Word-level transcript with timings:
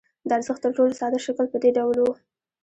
د 0.27 0.29
ارزښت 0.37 0.61
تر 0.63 0.71
ټولو 0.77 0.93
ساده 1.01 1.19
شکل 1.25 1.45
په 1.51 1.57
دې 1.63 1.69
ډول 1.77 1.97
وو 1.99 2.13